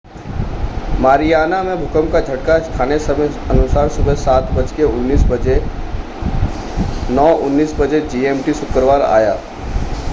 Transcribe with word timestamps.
Mariana 0.99 1.61
में 1.63 1.75
भूकंप 1.77 2.11
का 2.11 2.19
झटका 2.21 2.57
स्थानीय 2.59 2.99
समयानुसार 2.99 3.89
सुबह 3.89 4.15
07:19 4.15 5.25
बजे 5.29 5.55
09:19 7.11 7.73
बजे 7.79 8.01
जीएमटी 8.01 8.53
शुक्रवार 8.53 9.01
आया। 9.01 9.37